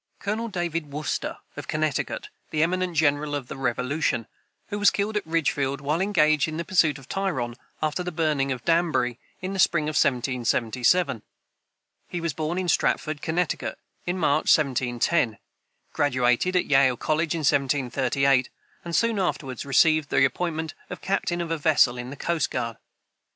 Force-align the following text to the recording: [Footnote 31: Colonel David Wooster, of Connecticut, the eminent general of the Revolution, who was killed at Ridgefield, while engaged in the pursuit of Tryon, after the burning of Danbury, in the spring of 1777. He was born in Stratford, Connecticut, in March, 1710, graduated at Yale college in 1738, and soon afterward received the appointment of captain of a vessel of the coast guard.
[Footnote 0.17 0.29
31: 0.33 0.35
Colonel 0.39 0.47
David 0.49 0.91
Wooster, 0.91 1.37
of 1.55 1.67
Connecticut, 1.67 2.29
the 2.49 2.63
eminent 2.63 2.97
general 2.97 3.35
of 3.35 3.49
the 3.49 3.55
Revolution, 3.55 4.25
who 4.69 4.79
was 4.79 4.89
killed 4.89 5.15
at 5.15 5.27
Ridgefield, 5.27 5.79
while 5.79 6.01
engaged 6.01 6.47
in 6.47 6.57
the 6.57 6.65
pursuit 6.65 6.97
of 6.97 7.07
Tryon, 7.07 7.53
after 7.83 8.01
the 8.01 8.11
burning 8.11 8.51
of 8.51 8.65
Danbury, 8.65 9.19
in 9.41 9.53
the 9.53 9.59
spring 9.59 9.83
of 9.83 9.93
1777. 9.93 11.21
He 12.07 12.19
was 12.19 12.33
born 12.33 12.57
in 12.57 12.67
Stratford, 12.67 13.21
Connecticut, 13.21 13.77
in 14.07 14.17
March, 14.17 14.45
1710, 14.57 15.37
graduated 15.93 16.55
at 16.55 16.65
Yale 16.65 16.97
college 16.97 17.35
in 17.35 17.41
1738, 17.41 18.49
and 18.83 18.95
soon 18.95 19.19
afterward 19.19 19.63
received 19.63 20.09
the 20.09 20.25
appointment 20.25 20.73
of 20.89 20.99
captain 21.01 21.41
of 21.41 21.51
a 21.51 21.59
vessel 21.59 21.99
of 21.99 22.09
the 22.09 22.15
coast 22.15 22.49
guard. 22.49 22.77